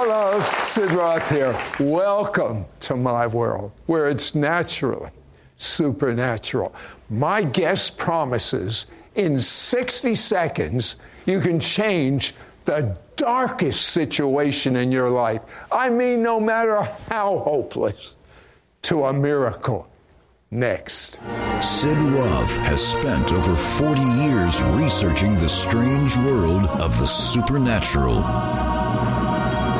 [0.00, 1.58] Hello, Sid Roth here.
[1.80, 5.10] Welcome to my world where it's naturally
[5.56, 6.72] supernatural.
[7.10, 15.42] My guest promises in 60 seconds you can change the darkest situation in your life.
[15.72, 16.80] I mean, no matter
[17.10, 18.14] how hopeless,
[18.82, 19.88] to a miracle.
[20.52, 21.18] Next.
[21.60, 28.77] Sid Roth has spent over 40 years researching the strange world of the supernatural.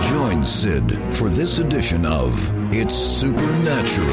[0.08, 2.32] Join Sid for this edition of
[2.74, 4.08] It's Supernatural.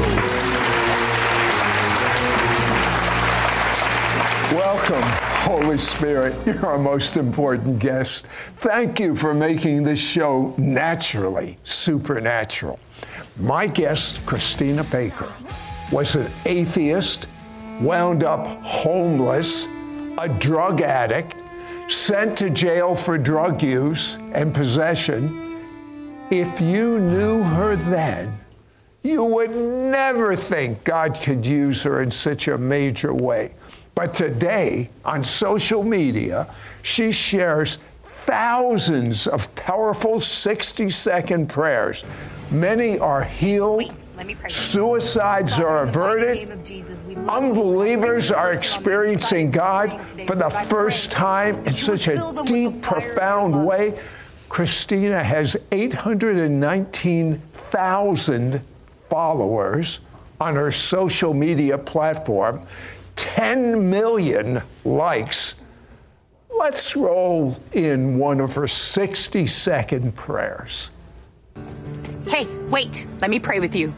[4.52, 5.00] Welcome,
[5.48, 6.36] Holy Spirit.
[6.44, 8.26] You're our most important guest.
[8.58, 12.78] Thank you for making this show naturally supernatural.
[13.40, 15.32] My guest, Christina Baker,
[15.90, 17.26] was an atheist,
[17.80, 19.66] wound up homeless,
[20.18, 21.42] a drug addict,
[21.88, 25.45] sent to jail for drug use and possession.
[26.30, 28.36] If you knew her then,
[29.04, 33.54] you would never think God could use her in such a major way.
[33.94, 36.52] But today, on social media,
[36.82, 37.78] she shares
[38.24, 42.02] thousands of powerful 60 second prayers.
[42.50, 43.94] Many are healed.
[44.48, 46.50] Suicides are averted.
[47.28, 53.96] Unbelievers are experiencing God for the first time in such a deep, profound way.
[54.48, 58.60] Christina has 819,000
[59.08, 60.00] followers
[60.40, 62.66] on her social media platform,
[63.16, 65.60] 10 million likes.
[66.50, 70.90] Let's roll in one of her 60 second prayers.
[72.26, 73.94] Hey, wait, let me pray with you.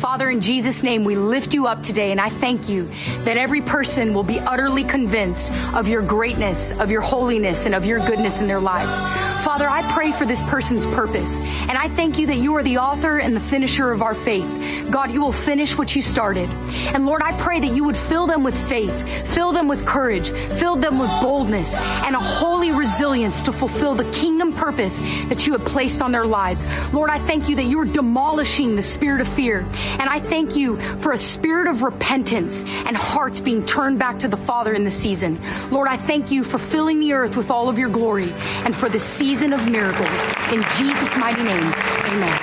[0.00, 2.84] Father, in Jesus' name, we lift you up today, and I thank you
[3.24, 7.86] that every person will be utterly convinced of your greatness, of your holiness, and of
[7.86, 9.29] your goodness in their lives.
[9.40, 12.76] Father, I pray for this person's purpose, and I thank you that you are the
[12.76, 14.90] author and the finisher of our faith.
[14.90, 16.50] God, you will finish what you started.
[16.50, 18.92] And Lord, I pray that you would fill them with faith,
[19.28, 24.04] fill them with courage, fill them with boldness, and a holy resilience to fulfill the
[24.12, 24.98] kingdom purpose
[25.28, 26.62] that you have placed on their lives.
[26.92, 29.60] Lord, I thank you that you are demolishing the spirit of fear.
[29.60, 34.28] And I thank you for a spirit of repentance and hearts being turned back to
[34.28, 35.40] the Father in the season.
[35.70, 38.90] Lord, I thank you for filling the earth with all of your glory and for
[38.90, 40.08] the season of miracles.
[40.52, 42.36] In Jesus' mighty name, amen.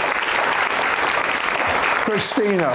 [2.06, 2.72] Christina,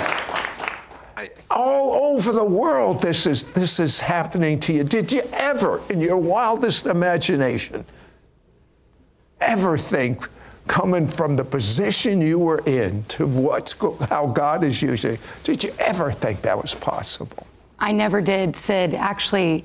[1.51, 4.85] all over the world this is this is happening to you.
[4.85, 7.87] Did you ever, in your wildest imagination,
[9.41, 10.29] ever think
[10.67, 13.73] coming from the position you were in to what's
[14.11, 15.17] how God is using?
[15.43, 17.47] Did you ever think that was possible?
[17.79, 18.93] I never did, Sid.
[18.93, 19.65] Actually,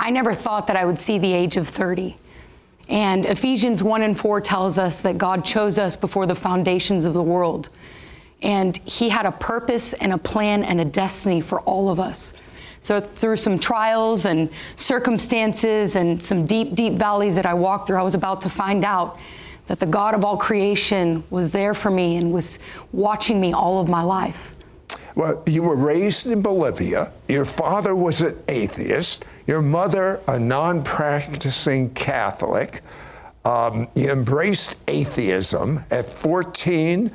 [0.00, 2.16] I never thought that I would see the age of 30.
[2.88, 7.14] And Ephesians 1 and 4 tells us that God chose us before the foundations of
[7.14, 7.68] the world.
[8.42, 12.34] And He had a purpose and a plan and a destiny for all of us.
[12.80, 17.96] So, through some trials and circumstances and some deep, deep valleys that I walked through,
[17.96, 19.18] I was about to find out
[19.68, 22.58] that the God of all creation was there for me and was
[22.92, 24.54] watching me all of my life.
[25.14, 27.12] Well, you were raised in Bolivia.
[27.28, 29.24] Your father was an atheist.
[29.46, 32.80] Your mother, a non practicing Catholic.
[33.44, 35.80] Um, you embraced atheism.
[35.90, 37.10] At 14,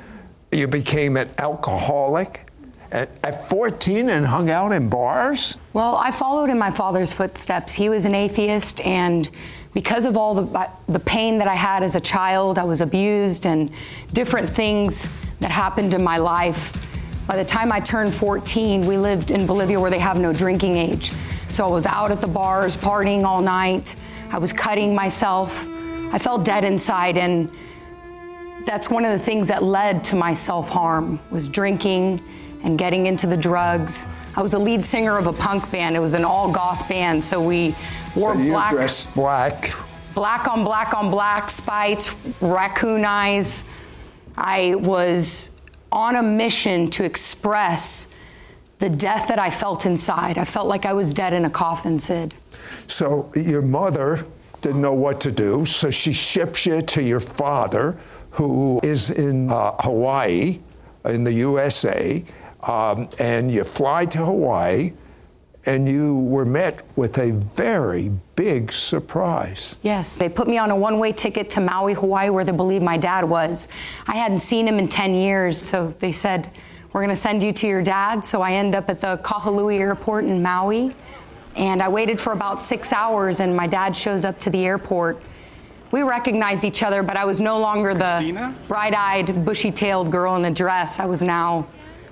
[0.52, 2.46] you became an alcoholic.
[2.92, 5.56] At, at 14 and hung out in bars?
[5.72, 7.72] Well, I followed in my father's footsteps.
[7.72, 9.28] He was an atheist, and
[9.74, 13.46] because of all the, the pain that I had as a child, I was abused
[13.46, 13.70] and
[14.12, 15.08] different things
[15.38, 16.86] that happened in my life.
[17.28, 20.76] By the time I turned 14, we lived in Bolivia where they have no drinking
[20.76, 21.12] age.
[21.50, 23.96] So I was out at the bars, partying all night.
[24.30, 25.66] I was cutting myself.
[26.12, 27.50] I felt dead inside, and
[28.64, 32.22] that's one of the things that led to my self-harm was drinking
[32.62, 34.06] and getting into the drugs.
[34.36, 35.96] I was a lead singer of a punk band.
[35.96, 37.74] It was an all goth band, so we
[38.14, 38.72] wore so black.
[38.72, 39.70] dressed black.
[40.14, 43.64] Black on black on black, spikes, raccoon eyes.
[44.36, 45.50] I was
[45.90, 48.06] on a mission to express
[48.80, 50.38] the death that I felt inside.
[50.38, 52.34] I felt like I was dead in a coffin, Sid.
[52.86, 54.18] So your mother
[54.62, 57.96] didn't know what to do, so she ships you to your father,
[58.30, 60.58] who is in uh, Hawaii,
[61.04, 62.24] in the USA,
[62.62, 64.92] um, and you fly to Hawaii,
[65.66, 69.78] and you were met with a very big surprise.
[69.82, 70.16] Yes.
[70.16, 72.96] They put me on a one way ticket to Maui, Hawaii, where they believe my
[72.96, 73.68] dad was.
[74.06, 76.50] I hadn't seen him in 10 years, so they said,
[76.92, 78.24] We're going to send you to your dad.
[78.24, 80.94] So I end up at the Kahului airport in Maui.
[81.56, 85.20] And I waited for about six hours, and my dad shows up to the airport.
[85.90, 90.36] we recognized each other, but I was no longer the bright eyed, bushy tailed girl
[90.36, 91.00] in a dress.
[91.00, 91.66] I was now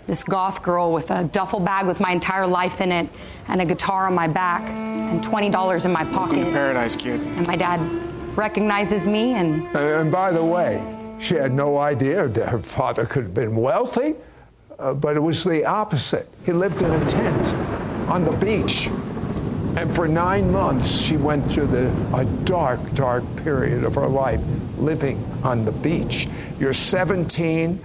[0.09, 3.09] this goth girl with a duffel bag with my entire life in it
[3.47, 6.37] and a guitar on my back and $20 in my pocket.
[6.37, 7.21] Welcome to paradise, kid.
[7.21, 7.79] And my dad
[8.37, 9.65] recognizes me and.
[9.77, 10.83] Uh, and by the way,
[11.21, 14.15] she had no idea that her father could have been wealthy,
[14.79, 16.29] uh, but it was the opposite.
[16.45, 17.49] He lived in a tent
[18.09, 18.89] on the beach.
[19.77, 24.43] And for nine months, she went through the, a dark, dark period of her life
[24.79, 26.29] living on the beach.
[26.59, 27.81] You're 17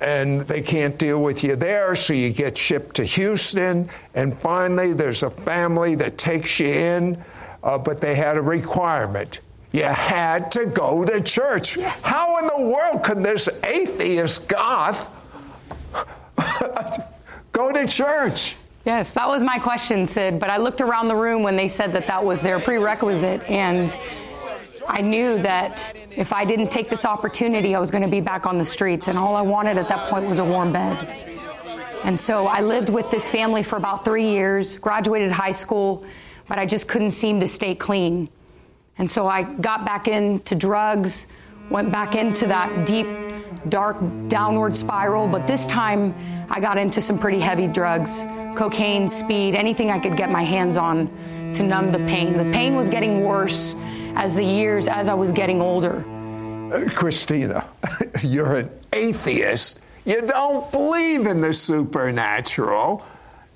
[0.00, 3.90] and they can't deal with you there, so you get shipped to Houston.
[4.14, 7.22] And finally, there's a family that takes you in,
[7.62, 9.40] uh, but they had a requirement.
[9.72, 11.76] You had to go to church.
[11.76, 12.04] Yes.
[12.04, 15.10] How in the world could this atheist goth
[17.52, 18.56] go to church?
[18.84, 20.38] Yes, that was my question, Sid.
[20.38, 23.96] But I looked around the room when they said that that was their prerequisite, and
[24.86, 28.46] I knew that if I didn't take this opportunity, I was going to be back
[28.46, 29.08] on the streets.
[29.08, 31.08] And all I wanted at that point was a warm bed.
[32.04, 36.04] And so I lived with this family for about three years, graduated high school,
[36.46, 38.28] but I just couldn't seem to stay clean.
[38.98, 41.26] And so I got back into drugs,
[41.70, 43.06] went back into that deep,
[43.70, 43.96] dark
[44.28, 46.14] downward spiral, but this time
[46.54, 50.76] I got into some pretty heavy drugs cocaine, speed, anything I could get my hands
[50.76, 51.08] on
[51.52, 52.36] to numb the pain.
[52.36, 53.74] The pain was getting worse
[54.14, 56.04] as the years, as I was getting older.
[56.72, 57.68] Uh, Christina,
[58.22, 59.84] you're an atheist.
[60.04, 63.04] You don't believe in the supernatural.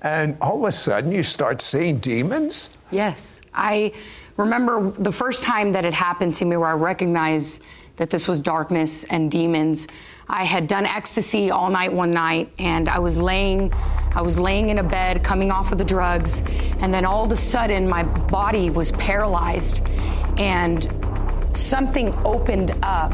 [0.01, 2.77] And all of a sudden, you start seeing demons?
[2.91, 3.39] Yes.
[3.53, 3.93] I
[4.35, 7.63] remember the first time that it happened to me where I recognized
[7.95, 9.87] that this was darkness and demons.
[10.31, 13.73] I had done ecstasy all night one night and I was laying
[14.13, 16.43] I was laying in a bed coming off of the drugs
[16.79, 19.81] and then all of a sudden my body was paralyzed
[20.37, 20.87] and
[21.53, 23.11] something opened up.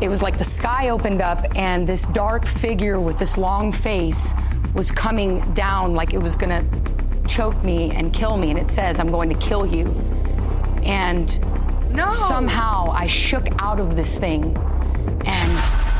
[0.00, 4.32] It was like the sky opened up and this dark figure with this long face
[4.74, 8.70] was coming down like it was going to choke me and kill me and it
[8.70, 9.86] says I'm going to kill you.
[10.84, 11.38] And
[11.94, 12.10] no.
[12.10, 14.56] somehow I shook out of this thing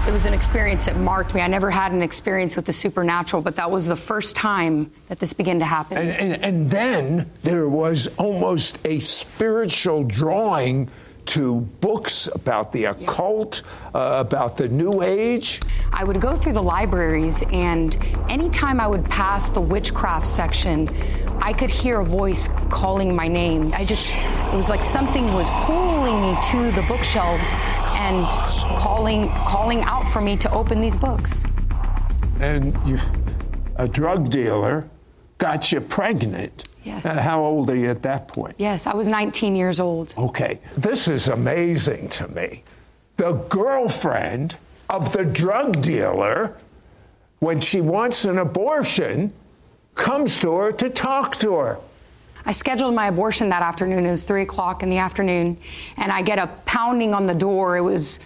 [0.08, 1.42] it was an experience that marked me.
[1.42, 5.18] I never had an experience with the supernatural, but that was the first time that
[5.18, 5.98] this began to happen.
[5.98, 10.88] And, and, and then there was almost a spiritual drawing
[11.26, 13.62] to books about the occult,
[13.94, 15.60] uh, about the New Age.
[15.92, 17.94] I would go through the libraries, and
[18.30, 20.88] anytime I would pass the witchcraft section,
[21.42, 23.74] I could hear a voice calling my name.
[23.74, 27.52] I just, it was like something was pulling me to the bookshelves
[27.98, 28.26] and
[28.78, 31.44] calling, calling out for me to open these books.
[32.40, 32.96] And you,
[33.76, 34.88] a drug dealer
[35.38, 36.68] got you pregnant.
[36.84, 37.04] Yes.
[37.04, 38.54] Uh, how old are you at that point?
[38.58, 40.14] Yes, I was 19 years old.
[40.16, 42.62] Okay, this is amazing to me.
[43.16, 44.56] The girlfriend
[44.88, 46.56] of the drug dealer,
[47.40, 49.32] when she wants an abortion,
[49.96, 51.80] comes to her to talk to her.
[52.48, 54.06] I scheduled my abortion that afternoon.
[54.06, 55.58] It was three o'clock in the afternoon,
[55.98, 57.76] and I get a pounding on the door.
[57.76, 58.20] It was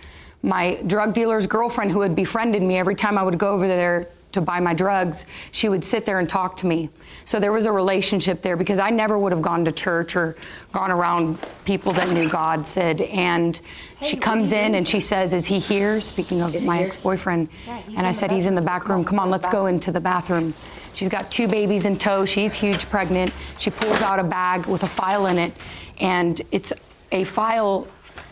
[0.44, 4.06] my drug dealer's girlfriend who had befriended me every time I would go over there
[4.30, 5.26] to buy my drugs.
[5.50, 6.88] She would sit there and talk to me.
[7.24, 10.36] So there was a relationship there because I never would have gone to church or
[10.70, 13.00] gone around people that knew God, Sid.
[13.00, 13.60] And
[13.98, 16.00] hey, she comes in and she says, Is he here?
[16.00, 17.48] Speaking of Is my ex boyfriend.
[17.66, 19.04] Yeah, and I said, He's in the back room.
[19.04, 20.54] Come on, let's go into the bathroom.
[20.94, 22.24] She's got two babies in tow.
[22.24, 23.32] She's huge pregnant.
[23.58, 25.52] She pulls out a bag with a file in it,
[25.98, 26.72] and it's
[27.10, 27.86] a file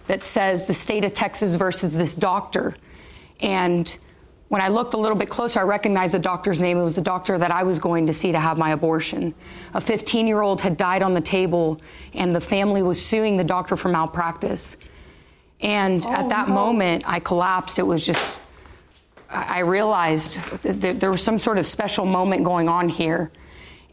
[0.07, 2.77] that says the state of Texas versus this doctor.
[3.41, 3.97] And
[4.49, 6.77] when I looked a little bit closer, I recognized the doctor's name.
[6.79, 9.33] It was the doctor that I was going to see to have my abortion.
[9.75, 11.81] A 15 year old had died on the table,
[12.15, 14.77] and the family was suing the doctor for malpractice.
[15.61, 16.55] And oh, at that no.
[16.55, 17.79] moment, I collapsed.
[17.79, 18.41] It was just,
[19.31, 23.31] I realized that there was some sort of special moment going on here.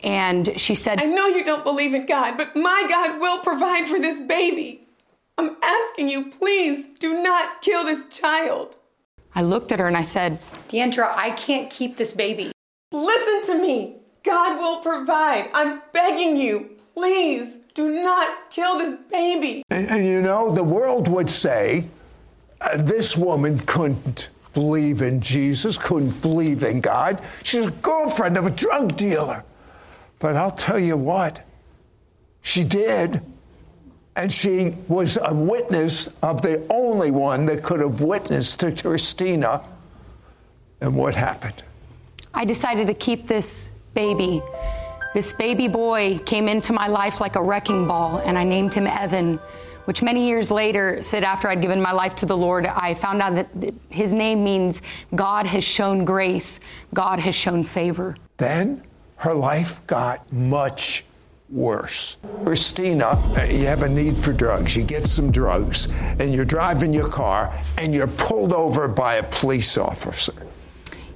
[0.04, 3.88] And she said, I know you don't believe in God, but my God will provide
[3.88, 4.88] for this baby.
[5.38, 8.76] I'm asking you, please do not kill this child.
[9.36, 10.40] I looked at her and I said,
[10.70, 12.52] Deandra, I can't keep this baby.
[12.92, 13.98] Listen to me.
[14.24, 15.50] God will provide.
[15.54, 16.72] I'm begging you.
[16.96, 19.64] Please do not kill this baby.
[19.70, 21.86] And, and you know, the world would say
[22.60, 27.22] uh, this woman couldn't believe in Jesus, couldn't believe in God.
[27.44, 29.44] She's a girlfriend of a drug dealer.
[30.18, 31.46] But I'll tell you what,
[32.42, 33.22] she did.
[34.16, 39.62] And she was a witness of the only one that could have witnessed to Christina.
[40.82, 41.64] And what happened?
[42.34, 44.42] I decided to keep this baby.
[45.14, 48.88] This baby boy came into my life like a wrecking ball, and I named him
[48.88, 49.40] Evan
[49.88, 53.22] which many years later Sid after I'd given my life to the Lord, I found
[53.22, 54.82] out that his name means
[55.16, 56.60] God has shown grace,
[56.94, 58.18] God has shown favor.
[58.36, 58.84] Then
[59.16, 61.06] her life got much
[61.50, 62.18] worse.
[62.44, 63.06] Christina,
[63.38, 64.76] uh, you have a need for drugs.
[64.76, 69.24] You get some drugs, and you're driving your car, and you're pulled over by a
[69.24, 70.34] police officer.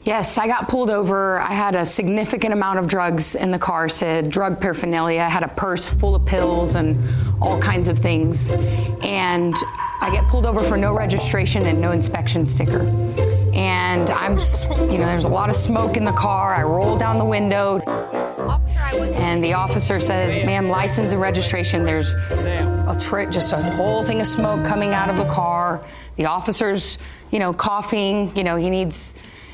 [0.03, 1.39] Yes, I got pulled over.
[1.39, 5.21] I had a significant amount of drugs in the car, Sid drug paraphernalia.
[5.21, 6.97] I had a purse full of pills and
[7.39, 8.49] all kinds of things.
[8.49, 9.53] And
[10.01, 12.79] I get pulled over for no registration and no inspection sticker.
[13.53, 14.39] And I'm,
[14.91, 16.55] you know, there's a lot of smoke in the car.
[16.55, 17.79] I roll down the window.
[19.13, 21.85] And the officer says, ma'am, license and registration.
[21.85, 25.85] There's a trick, just a whole thing of smoke coming out of the car.
[26.15, 26.97] The officer's,
[27.29, 28.35] you know, coughing.
[28.35, 29.13] You know, he needs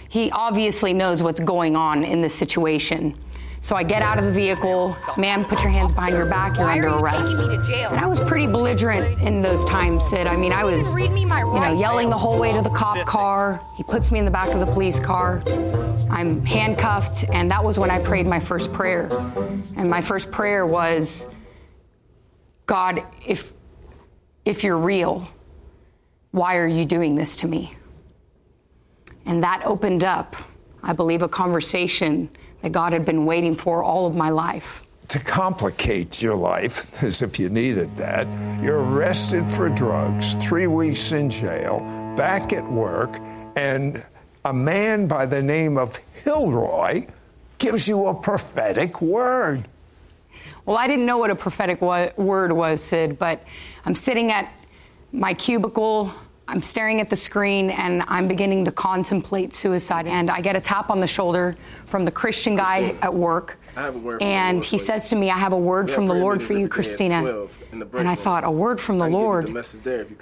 [0.10, 3.18] he obviously knows what's going on in this situation.
[3.62, 4.96] So I get out of the vehicle.
[5.18, 6.58] Ma'am, put your hands behind your back.
[6.58, 7.40] You're under arrest.
[7.40, 10.28] And I was pretty belligerent in those times, Sid.
[10.28, 13.60] I mean, I was, you know, yelling the whole way to the cop car.
[13.76, 15.44] He puts me in the back of the police car.
[16.10, 19.10] I'm handcuffed, and that was when I prayed my first prayer.
[19.76, 21.26] And my first prayer was,
[22.68, 23.54] God, if
[24.46, 25.28] if you're real,
[26.32, 27.77] why are you doing this to me?
[29.28, 30.38] And that opened up,
[30.82, 32.30] I believe, a conversation
[32.62, 34.84] that God had been waiting for all of my life.
[35.10, 38.26] To complicate your life, as if you needed that,
[38.64, 41.80] you're arrested for drugs, three weeks in jail,
[42.16, 43.20] back at work,
[43.58, 44.04] and
[44.46, 47.06] a man by the name of Hilroy
[47.58, 49.68] gives you a prophetic word.
[50.66, 53.44] Well, I didn't know what a prophetic word was, Sid, but
[53.86, 54.50] I'm sitting at
[55.12, 56.14] my cubicle
[56.50, 60.08] I'm staring at the screen and I'm beginning to contemplate suicide.
[60.08, 63.60] And I get a tap on the shoulder from the Christian guy at work.
[64.22, 67.48] and he says to me, I have a word from the Lord for you, Christina.
[67.72, 69.54] And I thought, a word from the Lord.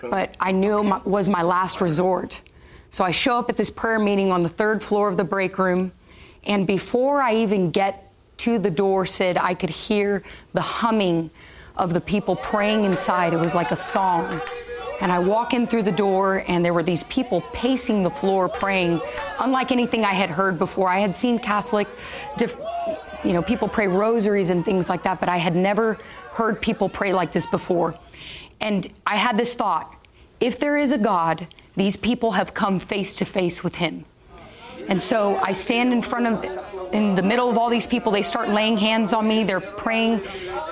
[0.10, 2.42] But I knew it was my last resort.
[2.90, 5.58] So I show up at this prayer meeting on the third floor of the break
[5.58, 5.92] room.
[6.44, 11.30] And before I even get to the door, Sid, I could hear the humming
[11.78, 13.34] of the people praying inside.
[13.34, 14.42] It was like a song.
[15.02, 18.48] And I walk in through the door, and there were these people pacing the floor
[18.48, 19.02] praying,
[19.40, 20.90] unlike anything I had heard before.
[20.90, 21.88] I had seen Catholic,
[23.24, 25.98] you know, people pray rosaries and things like that, but I had never
[26.34, 27.96] heard people pray like this before.
[28.62, 29.92] And I had this thought
[30.40, 34.06] if there is a God, these people have come face to face with him.
[34.88, 38.12] And so I stand in front of, in the middle of all these people.
[38.12, 39.44] They start laying hands on me.
[39.44, 40.22] They're praying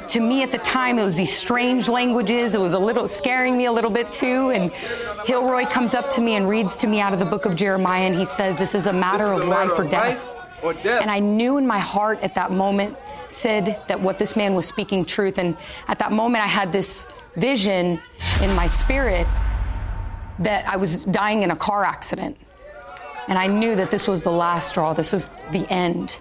[0.09, 2.55] to me at the time, it was these strange languages.
[2.55, 4.51] It was a little scaring me a little bit too.
[4.51, 7.55] And Hilroy comes up to me and reads to me out of the book of
[7.55, 10.25] Jeremiah, and he says, This is a matter, of, a matter life, or, death.
[10.25, 11.01] life or death.
[11.01, 12.97] And I knew in my heart at that moment,
[13.29, 15.37] Sid that what this man was speaking truth.
[15.37, 15.57] And
[15.87, 17.99] at that moment, I had this vision
[18.41, 19.27] in my spirit
[20.39, 22.37] that I was dying in a car accident.
[23.27, 26.17] And I knew that this was the last straw, this was the end.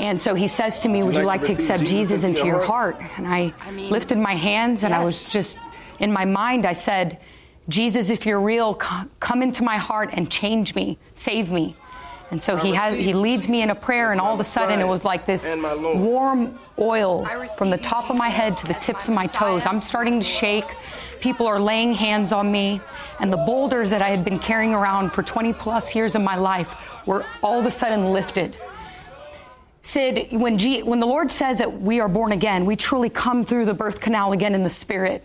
[0.00, 2.96] And so he says to me, Would you like, to, accept Jesus, into your heart?
[3.18, 4.94] And I, I lifted my hands and.
[4.94, 5.58] I was just,
[5.98, 7.20] in my mind, I said,
[7.68, 11.76] Jesus, if you're real, come into my heart and change me, save me.
[12.30, 14.80] And so he has he leads me in a prayer, and all of a sudden
[14.80, 17.26] it was like this warm oil
[17.58, 19.66] from the top of my head to the tips of my toes.
[19.66, 20.64] I'm starting to shake.
[21.20, 22.80] People are laying hands on me,
[23.18, 26.36] and the boulders that I had been carrying around for 20 plus years of my
[26.36, 26.74] life
[27.06, 28.56] were all of a sudden lifted.
[29.82, 33.44] Sid, when, G- when the Lord says that we are born again, we truly come
[33.44, 35.24] through the birth canal again in the Spirit.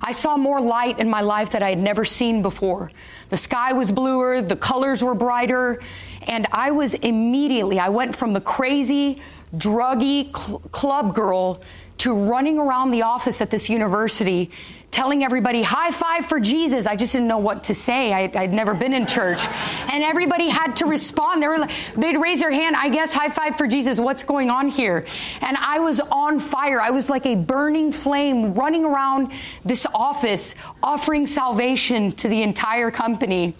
[0.00, 2.90] I saw more light in my life that I had never seen before.
[3.28, 5.80] The sky was bluer, the colors were brighter,
[6.22, 9.22] and I was immediately, I went from the crazy,
[9.56, 11.62] druggy cl- club girl
[11.98, 14.50] to running around the office at this university
[14.92, 16.86] telling everybody high five for Jesus.
[16.86, 18.12] I just didn't know what to say.
[18.12, 19.44] I, would never been in church,
[19.90, 21.42] and everybody had to respond.
[21.42, 22.76] They were, they'd raise their hand.
[22.76, 23.98] I guess high five for Jesus.
[23.98, 25.06] What's going on here?
[25.40, 26.80] And I was on fire.
[26.80, 29.32] I was like a burning flame, running around
[29.64, 33.54] this office, offering salvation to the entire company.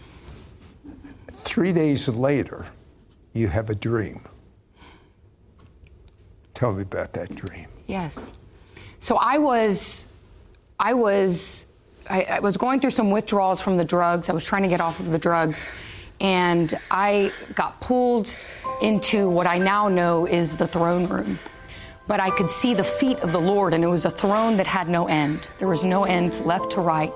[1.30, 2.66] Three days later,
[3.32, 4.20] you have a dream.
[6.52, 7.66] Tell me about that dream.
[7.86, 8.32] Yes.
[9.00, 10.06] So I was
[10.82, 11.66] I was
[12.10, 14.28] I, I, was going through some withdrawals from the drugs.
[14.28, 15.64] I was trying to get off of the drugs,
[16.20, 18.34] and I got pulled
[18.82, 21.38] into what I now know is the throne room.
[22.08, 24.66] But I could see the feet of the Lord, and it was a throne that
[24.66, 25.46] had no end.
[25.60, 27.12] There was no end left to right.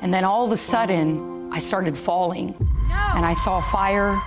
[0.00, 2.54] And then all of a sudden, I started falling,
[2.88, 3.12] no.
[3.16, 4.22] and I saw fire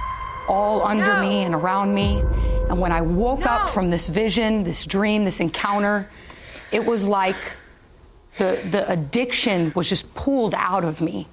[0.50, 1.22] all under no.
[1.22, 2.20] me and around me.
[2.70, 3.46] And when I woke no.
[3.46, 6.10] up from this vision, this dream, this encounter,
[6.74, 7.38] it was like
[8.38, 11.27] the, the addiction was just pulled out of me.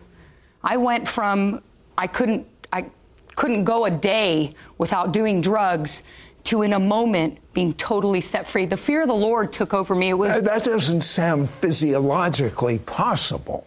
[0.63, 1.63] I went from
[1.97, 2.91] I couldn't I
[3.37, 6.03] couldn't go a day without doing drugs
[6.45, 8.67] to in a moment being totally set free.
[8.67, 10.11] The fear of the Lord took over me.
[10.11, 13.67] It was that doesn't sound physiologically possible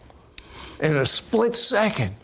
[0.80, 2.14] in a split second.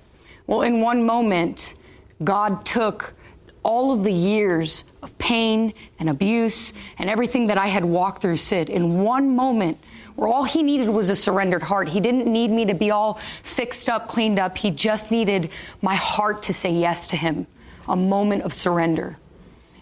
[0.47, 1.75] Well, in one moment,
[2.23, 3.15] God took
[3.63, 8.37] all of the years of pain and abuse and everything that I had walked through,
[8.37, 9.79] Sid, in one moment
[10.17, 11.89] where all he needed was a surrendered heart.
[11.89, 14.57] He didn't need me to be all fixed up, cleaned up.
[14.59, 15.51] He just needed
[15.83, 17.47] my heart to say yes to him,
[17.89, 19.19] a moment of surrender.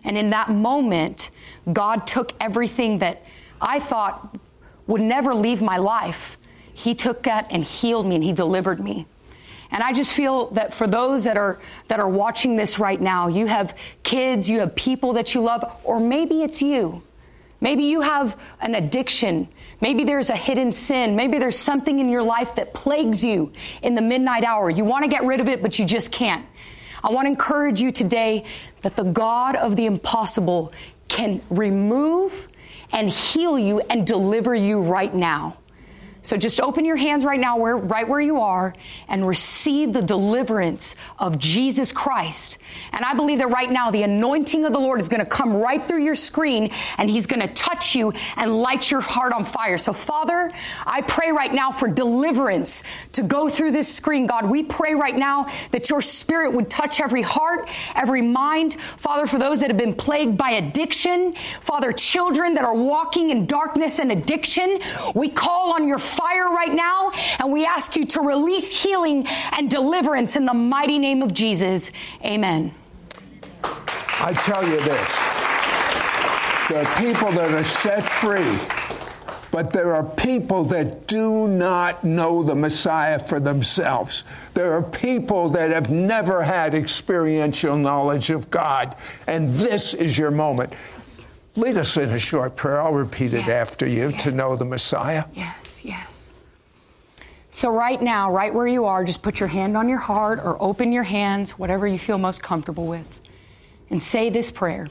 [0.05, 1.31] And in that moment,
[1.71, 3.23] God took everything that
[3.61, 4.37] I thought
[4.87, 6.37] would never leave my life.
[6.73, 9.07] He took that and healed me and he delivered me.
[9.71, 11.59] And I just feel that for those that are
[11.89, 15.65] that are watching this right now, you have kids, you have people that you love,
[15.83, 17.03] or maybe it's you.
[17.61, 19.49] Maybe you have an addiction.
[19.83, 21.17] Maybe there's a hidden sin.
[21.17, 24.71] Maybe there's something in your life that plagues you in the midnight hour.
[24.71, 26.47] You want to get rid of it, but you just can't.
[27.03, 28.45] I want to encourage you today
[28.83, 30.73] that the God of the impossible
[31.09, 32.47] can remove
[32.93, 35.59] and heal you and deliver you right now.
[36.23, 38.75] So just open your hands right now, where, right where you are,
[39.09, 42.59] and receive the deliverance of Jesus Christ.
[42.93, 45.57] And I believe that right now, the anointing of the Lord is going to come
[45.57, 49.45] right through your screen, and He's going to touch you and light your heart on
[49.45, 49.79] fire.
[49.79, 50.53] So, Father,
[50.87, 54.27] I pray right now for deliverance to go through this screen.
[54.27, 58.77] God, we pray right now that your Spirit would touch every heart, every mind.
[58.97, 63.47] Father, for those that have been plagued by addiction, Father, children that are walking in
[63.47, 64.79] darkness and addiction,
[65.17, 69.71] we call on your fire right now, and we ask you to release healing and
[69.71, 71.91] deliverance in the mighty name of Jesus.
[72.25, 72.75] Amen.
[73.65, 75.19] I tell you this
[76.69, 78.57] there are people that are set free,
[79.51, 84.25] but there are people that do not know the Messiah for themselves.
[84.55, 90.31] There are people that have never had experiential knowledge of God, and this is your
[90.31, 90.73] moment.
[91.57, 92.81] Lead us in a short prayer.
[92.81, 94.23] I'll repeat it Yes, after you yes.
[94.23, 95.25] to know the Messiah.
[95.35, 96.33] Yes, yes.
[97.51, 100.57] So, right now, right where you are, just put your hand on your heart or
[100.63, 103.21] open your hands, whatever you feel most comfortable with,
[103.91, 104.89] and say this prayer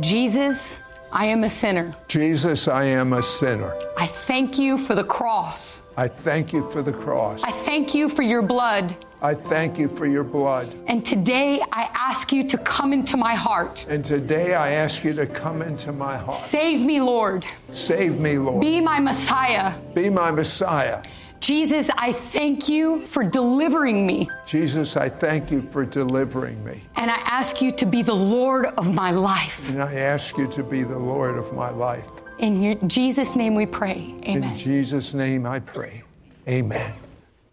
[0.00, 0.76] Jesus,
[1.12, 1.94] I am a sinner.
[2.08, 3.78] Jesus, I am a sinner.
[3.96, 5.82] I thank you for the cross.
[5.96, 7.44] I thank you for the cross.
[7.44, 8.96] I thank you for your blood.
[9.24, 10.76] I thank you for your blood.
[10.86, 13.86] And today I ask you to come into my heart.
[13.88, 16.34] And today I ask you to come into my heart.
[16.34, 17.46] Save me, Lord.
[17.72, 18.60] Save me, Lord.
[18.60, 19.72] Be my Messiah.
[19.94, 21.02] Be my Messiah.
[21.40, 24.28] Jesus, I thank you for delivering me.
[24.44, 26.82] Jesus, I thank you for delivering me.
[26.96, 29.70] And I ask you to be the Lord of my life.
[29.70, 32.10] And I ask you to be the Lord of my life.
[32.40, 34.14] In your, Jesus' name we pray.
[34.24, 34.50] Amen.
[34.50, 36.02] In Jesus' name I pray.
[36.46, 36.92] Amen.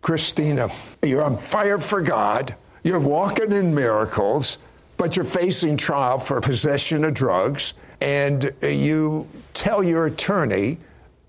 [0.01, 0.69] Christina,
[1.03, 2.55] you're on fire for God.
[2.83, 4.57] You're walking in miracles,
[4.97, 7.75] but you're facing trial for possession of drugs.
[8.01, 10.79] And you tell your attorney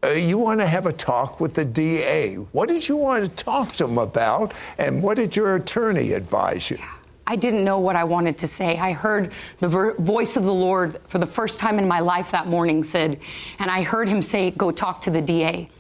[0.05, 2.35] uh, you want to have a talk with the DA.
[2.35, 4.53] What did you want to talk to him about?
[4.79, 6.79] And what did your attorney advise you?
[7.25, 8.77] I didn't know what I wanted to say.
[8.79, 12.33] I heard the ver- voice of the Lord for the first time in my life
[12.33, 13.21] that morning, Sid,
[13.61, 15.71] and I heard him say, Go talk to the DA.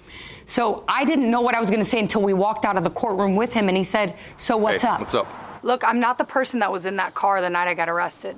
[0.46, 2.84] So I didn't know what I was going to say until we walked out of
[2.84, 5.00] the courtroom with him, and he said, So what's Hey, up?
[5.00, 5.28] What's up?
[5.62, 8.36] Look, I'm not the person that was in that car the night I got arrested.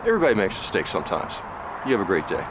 [0.00, 1.34] Everybody makes mistakes sometimes.
[1.86, 2.44] You have a great day.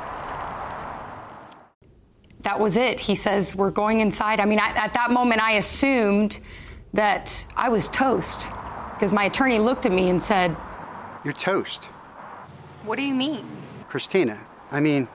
[2.41, 2.99] That was it.
[2.99, 4.39] He says, We're going inside.
[4.39, 6.39] I mean, I, at that moment, I assumed
[6.93, 8.47] that I was toast
[8.93, 10.55] because my attorney looked at me and said,
[11.23, 11.85] You're toast.
[12.83, 13.45] What do you mean?
[13.87, 14.39] Christina,
[14.71, 15.07] I mean,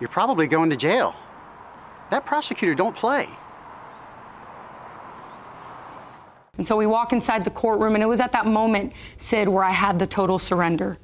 [0.00, 1.14] you're probably going to jail.
[2.10, 3.28] That prosecutor don't play.
[6.56, 9.62] And so we walk inside the courtroom, and it was at that moment, Sid, where
[9.62, 10.98] I had the total surrender.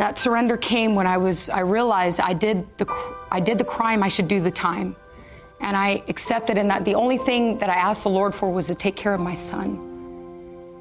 [0.00, 2.86] That surrender came when I was, I realized I did the,
[3.30, 4.96] I did the crime, I should do the time.
[5.60, 8.66] And I accepted, and that the only thing that I asked the Lord for was
[8.66, 9.84] to take care of my son.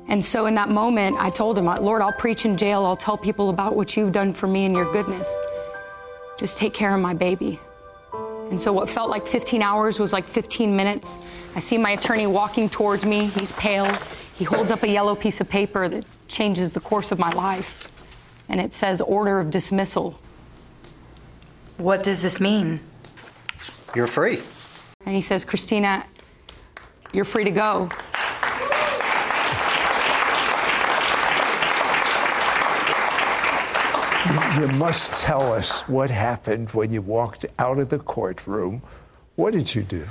[0.08, 3.18] And so in that moment, I told him, Lord, I'll preach in jail, I'll tell
[3.18, 5.32] people about what you've done for me and your goodness.
[6.40, 7.60] Just take care of my baby.
[8.50, 11.18] And so what felt like 15 hours was like 15 minutes.
[11.56, 13.26] I see my attorney walking towards me.
[13.26, 13.92] He's pale.
[14.38, 17.92] He holds up a yellow piece of paper that changes the course of my life.
[18.48, 20.20] And it says order of dismissal.
[21.78, 22.80] What does this mean?
[23.96, 24.40] You're free.
[25.06, 26.06] And he says, Christina,
[27.14, 27.90] you're free to go.
[34.60, 38.82] You must tell us what happened when you walked out of the courtroom,
[39.36, 40.06] What did you do?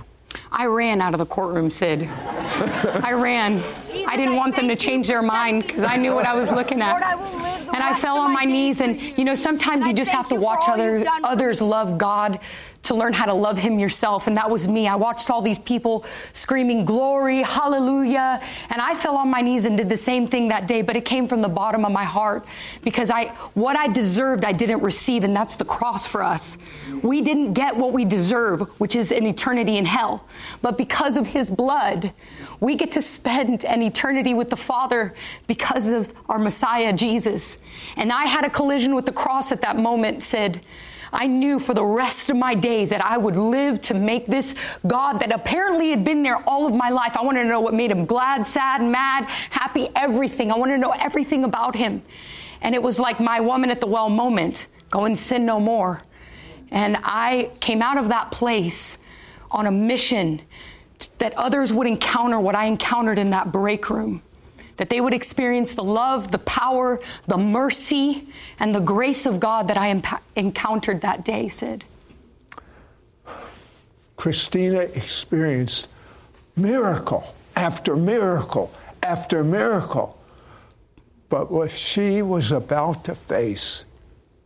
[0.53, 2.09] I ran out of the courtroom, Sid.
[2.09, 3.63] I ran.
[4.07, 6.81] I didn't want them to change their mind because I knew what I was looking
[6.81, 7.03] at.
[7.75, 8.81] And I fell on my knees.
[8.81, 12.39] And, you know, sometimes you just have to watch others, others love God
[12.87, 14.27] to learn how to love Him yourself.
[14.27, 14.89] And that was me.
[14.89, 18.41] I watched all these people screaming, Glory, Hallelujah.
[18.71, 21.05] And I fell on my knees and did the same thing that day, but it
[21.05, 22.47] came from the bottom of my heart
[22.83, 25.25] because I, what I deserved, I didn't receive.
[25.25, 26.59] And that's the cross for us.
[27.03, 30.27] We didn't get what we deserve, which is an eternity in hell.
[30.63, 32.13] But because of His blood,
[32.61, 35.15] we get to spend an eternity with the Father
[35.47, 37.59] because of our Messiah, Jesus.
[37.97, 40.61] And I had a collision with the cross at that moment, Sid,
[41.13, 44.55] I knew for the rest of my days that I would live to make this
[44.87, 47.17] God that apparently had been there all of my life.
[47.17, 50.51] I wanted to know what made him glad, sad, mad, happy, everything.
[50.51, 52.03] I wanted to know everything about him.
[52.61, 56.03] And it was like my woman at the well moment go and sin no more.
[56.71, 58.99] And I came out of that place
[59.51, 60.43] on a mission
[61.19, 64.23] that others would encounter what I encountered in that break room
[64.77, 68.25] that they would experience the love, the power, the mercy,
[68.59, 70.01] and the grace of God that I
[70.37, 71.85] encountered that day, Sid.
[74.17, 75.93] Christina experienced
[76.57, 80.19] miracle after miracle after miracle.
[81.29, 83.85] But what she was about to face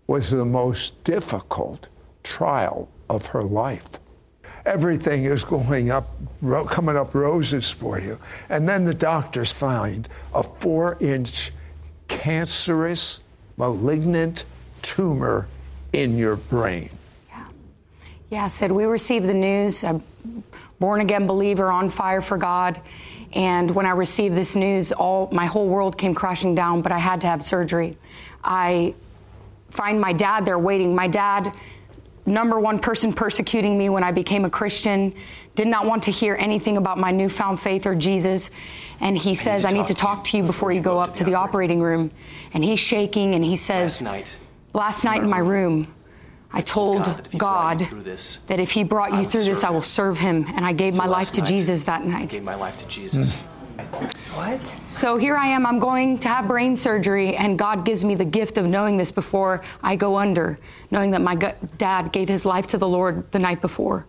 [0.06, 1.88] was the most difficult
[2.22, 3.99] trial of her life
[4.70, 6.08] everything is going up,
[6.68, 8.18] coming up roses for you.
[8.48, 11.50] And then the doctors find a four inch
[12.06, 13.22] cancerous,
[13.56, 14.44] malignant
[14.80, 15.48] tumor
[15.92, 16.88] in your brain.
[17.28, 17.44] Yeah.
[18.30, 19.82] Yeah, Sid, we received the news.
[19.82, 20.02] I'm
[20.78, 22.80] born again believer, on fire for God.
[23.32, 26.98] And when I received this news, all my whole world came crashing down, but I
[26.98, 27.96] had to have surgery.
[28.42, 28.94] I
[29.70, 30.94] find my dad there waiting.
[30.94, 31.52] My dad
[32.30, 35.14] number one person persecuting me when I became a Christian,
[35.54, 38.50] did not want to hear anything about my newfound faith or Jesus.
[39.00, 41.34] And he says, I need to talk to you before you go up to the
[41.34, 42.10] operating room.
[42.52, 44.38] And he's shaking and he says, Last night,
[44.72, 45.92] last night in my room,
[46.52, 49.12] I told God that if he God brought you through this, that if he brought
[49.12, 50.44] I you through this, serve I will serve him.
[50.48, 52.14] And I gave So my life to night, Jesus that night.
[52.14, 52.30] I night.
[52.30, 53.42] gave my life to Jesus.
[53.42, 53.59] Hmm.
[54.34, 54.66] What?
[54.86, 55.66] So here I am.
[55.66, 59.10] I'm going to have brain surgery, and God gives me the gift of knowing this
[59.10, 60.58] before I go under,
[60.90, 64.06] knowing that my gu- dad gave his life to the Lord the night before.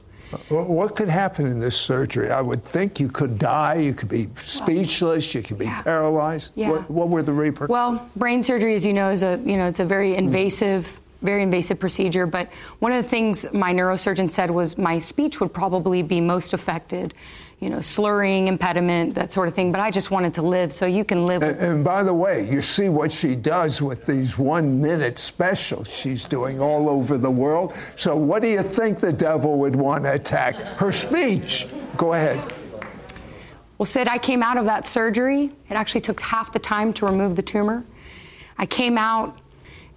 [0.50, 2.32] What could happen in this surgery?
[2.32, 5.82] I would think you could die, you could be speechless, you could be Yeah.
[5.82, 6.54] paralyzed.
[6.56, 6.72] Yeah.
[6.72, 7.70] What, what were the repercussions?
[7.70, 10.20] Well, brain surgery, as you know, is a you know it's a very hmm.
[10.20, 12.26] invasive, very invasive procedure.
[12.26, 16.54] But one of the things my neurosurgeon said was my speech would probably be most
[16.54, 17.14] affected.
[17.62, 19.72] You know, slurring, impediment, that sort of thing.
[19.72, 21.44] But I just wanted to live, so you can live.
[21.44, 25.88] And, and by the way, you see what she does with these one minute specials
[25.88, 27.74] she's doing all over the world.
[27.96, 30.56] So, what do you think the devil would want to attack?
[30.56, 31.68] Her speech.
[31.98, 32.42] Go ahead.
[33.78, 35.52] Well, Sid, I came out of that surgery.
[35.70, 37.86] It actually took half the time to remove the tumor.
[38.58, 39.38] I came out,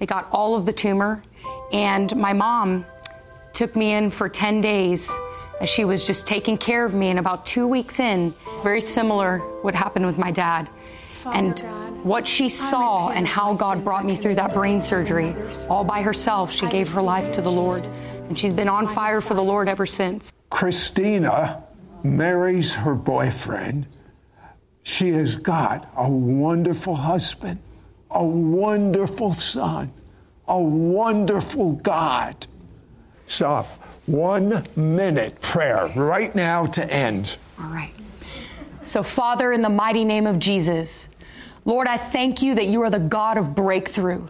[0.01, 1.23] it got all of the tumor,
[1.73, 2.87] and my mom
[3.53, 5.11] took me in for 10 days
[5.67, 7.09] she was just taking care of me.
[7.11, 10.69] And about two weeks in, very similar what happened with my dad.
[11.33, 11.59] and
[12.05, 15.35] what she saw and how God brought me through that brain surgery,
[15.71, 17.83] all by herself, she gave her life to the Lord.
[18.29, 20.33] And she's been on fire for the Lord ever since.
[20.51, 21.65] Christina
[22.03, 23.87] marries her boyfriend.
[24.83, 27.59] She has got a wonderful husband,
[28.11, 29.91] a wonderful son,
[30.47, 32.47] a wonderful God.
[33.27, 33.67] So,
[34.07, 37.39] one minute prayer right now to end.
[37.61, 37.93] All right.
[38.83, 41.09] So, Father, in the mighty name of Jesus,
[41.65, 44.29] Lord, I thank you that you are the God of breakthrough.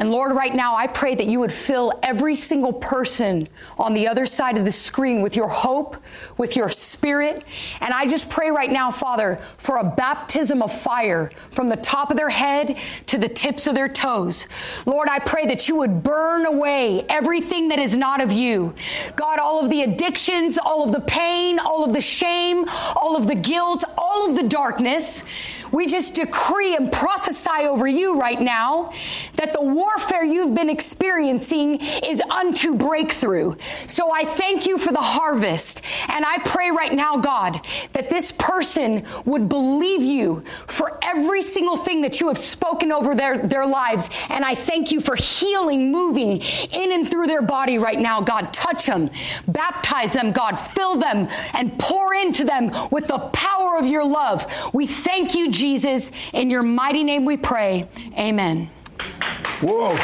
[0.00, 3.46] And Lord, right now, I pray that you would fill every single person
[3.78, 5.94] on the other side of the screen with your hope,
[6.38, 7.44] with your spirit.
[7.82, 12.10] And I just pray right now, Father, for a baptism of fire from the top
[12.10, 14.46] of their head to the tips of their toes.
[14.86, 18.74] Lord, I pray that you would burn away everything that is not of you.
[19.16, 22.64] God, all of the addictions, all of the pain, all of the shame,
[22.96, 25.24] all of the guilt, all of the darkness.
[25.72, 28.92] We just decree and prophesy over you right now
[29.36, 33.56] that the warfare you've been experiencing is unto breakthrough.
[33.86, 35.82] So I thank you for the harvest.
[36.08, 37.60] And I pray right now, God,
[37.92, 43.14] that this person would believe you for every single thing that you have spoken over
[43.14, 44.08] their, their lives.
[44.28, 48.52] And I thank you for healing, moving in and through their body right now, God.
[48.52, 49.10] Touch them,
[49.46, 50.56] baptize them, God.
[50.56, 54.46] Fill them and pour into them with the power of your love.
[54.72, 56.10] We thank you, Jesus.
[56.32, 57.86] In your mighty name we pray.
[58.18, 58.70] Amen.
[59.60, 59.90] Whoa.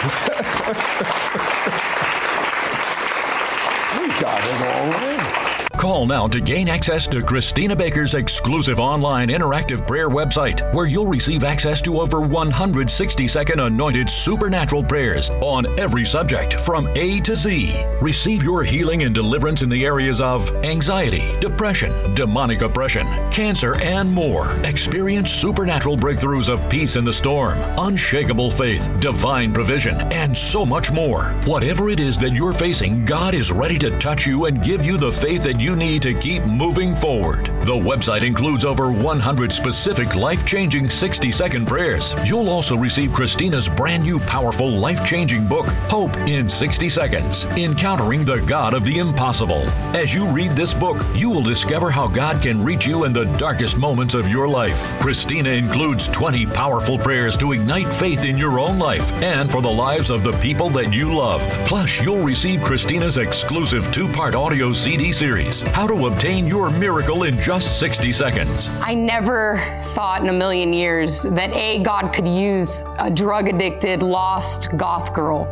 [3.98, 5.45] we got it all right.
[5.76, 11.06] Call now to gain access to Christina Baker's exclusive online interactive prayer website, where you'll
[11.06, 17.36] receive access to over 160 second anointed supernatural prayers on every subject from A to
[17.36, 17.84] Z.
[18.00, 24.10] Receive your healing and deliverance in the areas of anxiety, depression, demonic oppression, cancer, and
[24.10, 24.52] more.
[24.64, 30.90] Experience supernatural breakthroughs of peace in the storm, unshakable faith, divine provision, and so much
[30.90, 31.34] more.
[31.44, 34.96] Whatever it is that you're facing, God is ready to touch you and give you
[34.96, 37.46] the faith that you need to keep moving forward.
[37.66, 42.14] The website includes over 100 specific life changing 60 second prayers.
[42.24, 48.24] You'll also receive Christina's brand new powerful life changing book, Hope in 60 Seconds Encountering
[48.24, 49.62] the God of the Impossible.
[49.96, 53.24] As you read this book, you will discover how God can reach you in the
[53.38, 54.92] darkest moments of your life.
[55.00, 59.68] Christina includes 20 powerful prayers to ignite faith in your own life and for the
[59.68, 61.40] lives of the people that you love.
[61.66, 67.22] Plus, you'll receive Christina's exclusive two part audio CD series, How to Obtain Your Miracle
[67.24, 68.68] in Just 60 Seconds.
[68.80, 69.58] I never
[69.94, 75.14] thought in a million years that A, God could use a drug addicted, lost goth
[75.14, 75.44] girl.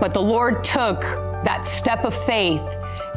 [0.00, 2.62] But the Lord took that step of faith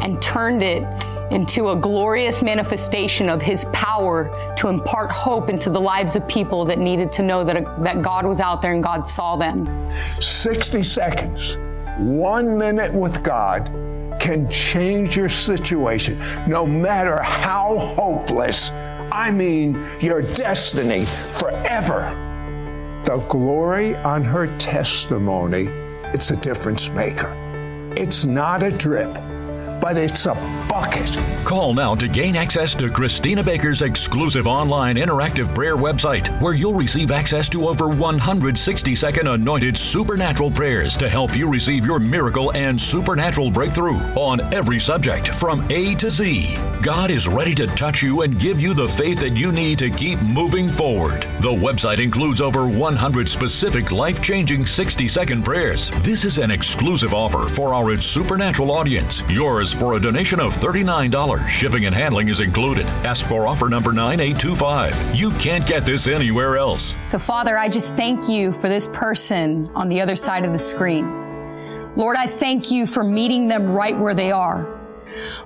[0.02, 0.84] and turned it
[1.32, 6.66] into a glorious manifestation of his power to impart hope into the lives of people
[6.66, 9.90] that needed to know that, that God was out there and God saw them.
[10.20, 11.58] 60 seconds,
[11.98, 13.72] one minute with God
[14.20, 18.72] can change your situation, no matter how hopeless.
[19.12, 22.20] I mean, your destiny forever.
[23.06, 25.68] The glory on her testimony,
[26.14, 27.36] it's a difference maker.
[27.98, 29.14] It's not a drip,
[29.84, 30.34] but it's a
[30.70, 31.12] bucket.
[31.44, 36.74] Call now to gain access to Christina Baker's exclusive online interactive prayer website, where you'll
[36.74, 42.54] receive access to over 160 second anointed supernatural prayers to help you receive your miracle
[42.54, 46.58] and supernatural breakthrough on every subject from A to Z.
[46.82, 49.90] God is ready to touch you and give you the faith that you need to
[49.90, 51.24] keep moving forward.
[51.42, 55.90] The website includes over 100 specific life changing 60 second prayers.
[56.06, 59.22] This is an exclusive offer for our supernatural audience.
[59.30, 61.48] Yours for a donation of $39.
[61.48, 62.86] Shipping and handling is included.
[63.06, 65.16] Ask for offer number 9825.
[65.16, 66.96] You can't get this anywhere else.
[67.02, 70.60] So, Father, I just thank you for this person on the other side of the
[70.60, 71.06] screen.
[71.96, 74.80] Lord, I thank you for meeting them right where they are.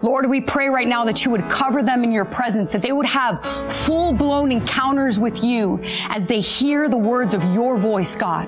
[0.01, 2.91] Lord, we pray right now that you would cover them in your presence, that they
[2.91, 8.15] would have full blown encounters with you as they hear the words of your voice,
[8.15, 8.47] God.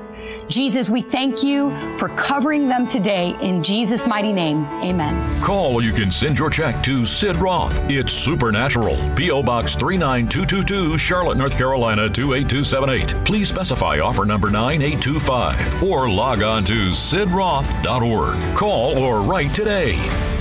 [0.50, 4.66] Jesus, we thank you for covering them today in Jesus' mighty name.
[4.82, 5.42] Amen.
[5.42, 7.80] Call or you can send your check to Sid Roth.
[7.90, 8.98] It's Supernatural.
[9.16, 9.44] P.O.
[9.44, 13.26] Box 39222, Charlotte, North Carolina 28278.
[13.26, 18.58] Please specify offer number 9825 or log on to sidroth.org.
[18.58, 20.38] Call or write today.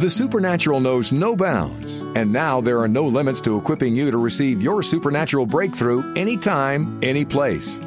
[0.00, 4.16] The supernatural knows no bounds, and now there are no limits to equipping you to
[4.16, 7.78] receive your supernatural breakthrough anytime, any place.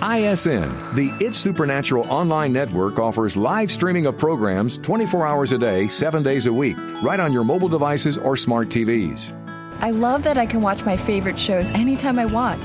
[0.00, 5.86] ISN, the It's Supernatural online network, offers live streaming of programs 24 hours a day,
[5.86, 9.34] 7 days a week, right on your mobile devices or smart TVs.
[9.82, 12.58] I love that I can watch my favorite shows anytime I want.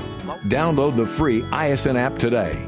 [0.48, 2.66] Download the free ISN app today